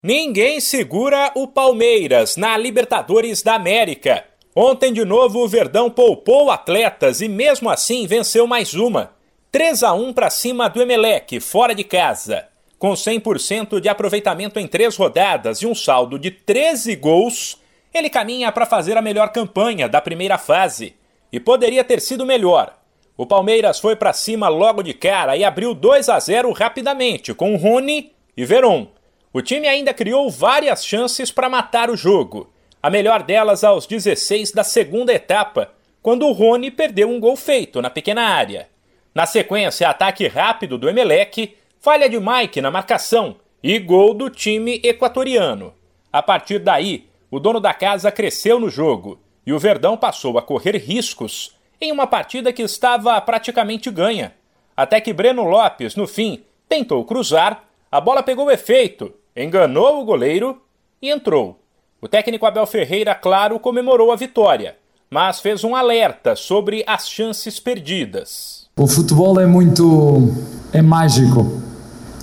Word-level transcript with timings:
Ninguém 0.00 0.60
segura 0.60 1.32
o 1.34 1.48
Palmeiras 1.48 2.36
na 2.36 2.56
Libertadores 2.56 3.42
da 3.42 3.56
América. 3.56 4.24
Ontem, 4.54 4.92
de 4.92 5.04
novo, 5.04 5.40
o 5.40 5.48
Verdão 5.48 5.90
poupou 5.90 6.52
atletas 6.52 7.20
e, 7.20 7.26
mesmo 7.26 7.68
assim, 7.68 8.06
venceu 8.06 8.46
mais 8.46 8.74
uma. 8.74 9.10
3 9.50 9.82
a 9.82 9.92
1 9.94 10.12
para 10.12 10.30
cima 10.30 10.68
do 10.68 10.80
Emelec, 10.80 11.40
fora 11.40 11.74
de 11.74 11.82
casa. 11.82 12.46
Com 12.78 12.92
100% 12.92 13.80
de 13.80 13.88
aproveitamento 13.88 14.60
em 14.60 14.68
três 14.68 14.94
rodadas 14.94 15.62
e 15.62 15.66
um 15.66 15.74
saldo 15.74 16.16
de 16.16 16.30
13 16.30 16.94
gols, 16.94 17.60
ele 17.92 18.08
caminha 18.08 18.52
para 18.52 18.66
fazer 18.66 18.96
a 18.96 19.02
melhor 19.02 19.32
campanha 19.32 19.88
da 19.88 20.00
primeira 20.00 20.38
fase. 20.38 20.94
E 21.32 21.40
poderia 21.40 21.82
ter 21.82 22.00
sido 22.00 22.24
melhor. 22.24 22.72
O 23.16 23.26
Palmeiras 23.26 23.80
foi 23.80 23.96
para 23.96 24.12
cima 24.12 24.48
logo 24.48 24.80
de 24.80 24.94
cara 24.94 25.36
e 25.36 25.42
abriu 25.42 25.74
2 25.74 26.08
a 26.08 26.20
0 26.20 26.52
rapidamente, 26.52 27.34
com 27.34 27.56
Rony 27.56 28.12
e 28.36 28.44
Veron. 28.44 28.96
O 29.32 29.42
time 29.42 29.68
ainda 29.68 29.92
criou 29.92 30.30
várias 30.30 30.84
chances 30.84 31.30
para 31.30 31.50
matar 31.50 31.90
o 31.90 31.96
jogo. 31.96 32.50
A 32.82 32.88
melhor 32.88 33.22
delas 33.22 33.62
aos 33.62 33.86
16 33.86 34.52
da 34.52 34.64
segunda 34.64 35.12
etapa, 35.12 35.70
quando 36.00 36.26
o 36.26 36.32
Rony 36.32 36.70
perdeu 36.70 37.10
um 37.10 37.20
gol 37.20 37.36
feito 37.36 37.82
na 37.82 37.90
pequena 37.90 38.22
área. 38.22 38.68
Na 39.14 39.26
sequência, 39.26 39.88
ataque 39.88 40.26
rápido 40.26 40.78
do 40.78 40.88
Emelec, 40.88 41.56
falha 41.78 42.08
de 42.08 42.18
Mike 42.18 42.60
na 42.60 42.70
marcação 42.70 43.36
e 43.62 43.78
gol 43.78 44.14
do 44.14 44.30
time 44.30 44.80
equatoriano. 44.82 45.74
A 46.10 46.22
partir 46.22 46.58
daí, 46.58 47.06
o 47.30 47.38
dono 47.38 47.60
da 47.60 47.74
casa 47.74 48.10
cresceu 48.10 48.58
no 48.58 48.70
jogo 48.70 49.20
e 49.44 49.52
o 49.52 49.58
Verdão 49.58 49.96
passou 49.96 50.38
a 50.38 50.42
correr 50.42 50.76
riscos 50.78 51.54
em 51.80 51.92
uma 51.92 52.06
partida 52.06 52.52
que 52.52 52.62
estava 52.62 53.20
praticamente 53.20 53.90
ganha. 53.90 54.34
Até 54.76 55.00
que 55.00 55.12
Breno 55.12 55.44
Lopes, 55.44 55.96
no 55.96 56.06
fim, 56.06 56.42
tentou 56.68 57.04
cruzar, 57.04 57.64
a 57.90 58.00
bola 58.00 58.22
pegou 58.22 58.50
efeito 58.50 59.14
enganou 59.42 60.00
o 60.00 60.04
goleiro 60.04 60.60
e 61.00 61.10
entrou. 61.10 61.58
O 62.00 62.08
técnico 62.08 62.46
Abel 62.46 62.66
Ferreira, 62.66 63.14
claro, 63.14 63.58
comemorou 63.58 64.12
a 64.12 64.16
vitória, 64.16 64.76
mas 65.10 65.40
fez 65.40 65.64
um 65.64 65.74
alerta 65.74 66.36
sobre 66.36 66.84
as 66.86 67.08
chances 67.08 67.58
perdidas. 67.58 68.68
O 68.76 68.86
futebol 68.86 69.40
é 69.40 69.46
muito. 69.46 70.32
é 70.72 70.82
mágico. 70.82 71.60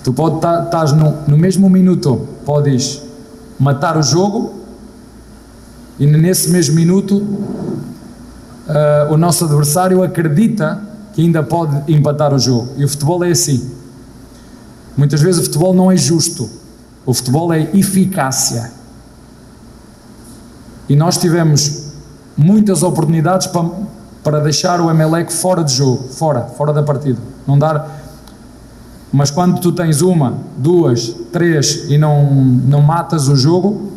Tu 0.02 0.12
podes 0.12 0.36
estar 0.36 0.66
tá, 0.66 0.84
no, 0.92 1.28
no 1.28 1.36
mesmo 1.36 1.68
minuto, 1.68 2.28
podes 2.44 3.02
matar 3.58 3.96
o 3.96 4.02
jogo 4.02 4.54
e 5.98 6.06
nesse 6.06 6.50
mesmo 6.50 6.74
minuto 6.74 7.16
uh, 7.16 9.12
o 9.12 9.16
nosso 9.16 9.44
adversário 9.44 10.02
acredita 10.02 10.80
que 11.12 11.22
ainda 11.22 11.42
pode 11.42 11.90
empatar 11.92 12.34
o 12.34 12.38
jogo. 12.38 12.68
E 12.76 12.84
o 12.84 12.88
futebol 12.88 13.24
é 13.24 13.30
assim. 13.30 13.70
Muitas 14.96 15.20
vezes 15.22 15.40
o 15.40 15.44
futebol 15.44 15.74
não 15.74 15.90
é 15.90 15.96
justo. 15.96 16.48
O 17.06 17.14
futebol 17.14 17.52
é 17.52 17.62
eficácia. 17.72 18.72
E 20.88 20.96
nós 20.96 21.16
tivemos 21.16 21.92
muitas 22.36 22.82
oportunidades 22.82 23.46
para, 23.46 23.70
para 24.22 24.40
deixar 24.40 24.80
o 24.80 24.90
Emelec 24.90 25.32
fora 25.32 25.62
de 25.62 25.72
jogo, 25.72 26.08
fora, 26.08 26.42
fora 26.42 26.72
da 26.72 26.82
partida. 26.82 27.20
Não 27.46 27.56
dar. 27.56 28.02
Mas 29.12 29.30
quando 29.30 29.60
tu 29.60 29.70
tens 29.70 30.02
uma, 30.02 30.36
duas, 30.56 31.14
três 31.32 31.88
e 31.88 31.96
não, 31.96 32.24
não 32.24 32.82
matas 32.82 33.28
o 33.28 33.36
jogo, 33.36 33.92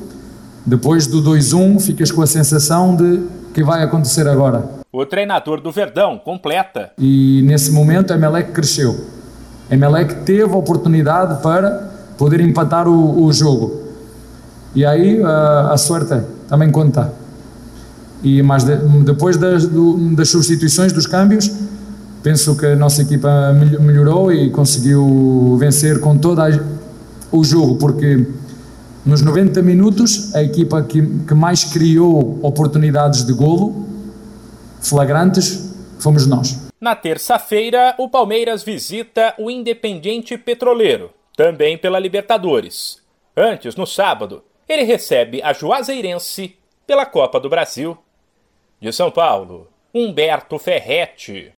depois 0.65 1.07
do 1.07 1.23
2-1 1.23 1.81
ficas 1.81 2.11
com 2.11 2.21
a 2.21 2.27
sensação 2.27 2.95
de 2.95 3.23
que 3.53 3.63
vai 3.63 3.83
acontecer 3.83 4.27
agora. 4.27 4.63
O 4.93 5.05
treinador 5.05 5.61
do 5.61 5.71
Verdão 5.71 6.17
completa. 6.17 6.91
E 6.97 7.41
nesse 7.43 7.71
momento 7.71 8.13
a 8.13 8.15
Emelec 8.15 8.51
cresceu. 8.51 9.05
A 9.69 9.73
Emelec 9.73 10.23
teve 10.25 10.53
a 10.53 10.57
oportunidade 10.57 11.41
para 11.41 11.88
poder 12.19 12.41
empatar 12.41 12.85
o, 12.87 13.23
o 13.23 13.31
jogo. 13.31 13.81
E 14.75 14.85
aí 14.85 15.23
a, 15.23 15.71
a 15.71 15.77
sorte 15.77 16.21
também 16.49 16.69
conta. 16.69 17.13
E 18.21 18.43
mas 18.43 18.65
de, 18.65 18.75
depois 19.05 19.37
das, 19.37 19.65
do, 19.65 19.97
das 20.13 20.29
substituições, 20.29 20.91
dos 20.91 21.07
câmbios, 21.07 21.49
penso 22.21 22.57
que 22.57 22.65
a 22.65 22.75
nossa 22.75 23.01
equipa 23.01 23.53
melhorou 23.79 24.33
e 24.33 24.51
conseguiu 24.51 25.55
vencer 25.57 26.01
com 26.01 26.17
todo 26.17 26.41
o 27.31 27.43
jogo, 27.43 27.77
porque 27.77 28.27
nos 29.05 29.21
90 29.21 29.61
minutos 29.61 30.35
a 30.35 30.43
equipa 30.43 30.83
que, 30.83 31.01
que 31.01 31.33
mais 31.33 31.63
criou 31.63 32.37
oportunidades 32.43 33.23
de 33.23 33.31
golo 33.31 33.87
flagrantes 34.81 35.69
fomos 35.99 36.27
nós. 36.27 36.59
Na 36.81 36.95
terça-feira, 36.95 37.95
o 37.97 38.09
Palmeiras 38.09 38.61
visita 38.61 39.33
o 39.37 39.49
Independiente 39.49 40.37
Petroleiro 40.37 41.11
também 41.39 41.77
pela 41.77 41.99
Libertadores. 41.99 43.01
Antes, 43.33 43.77
no 43.77 43.87
sábado, 43.87 44.43
ele 44.67 44.83
recebe 44.83 45.41
a 45.41 45.53
Juazeirense 45.53 46.57
pela 46.85 47.05
Copa 47.05 47.39
do 47.39 47.47
Brasil. 47.47 47.97
De 48.77 48.91
São 48.91 49.09
Paulo, 49.09 49.71
Humberto 49.93 50.59
Ferretti. 50.59 51.47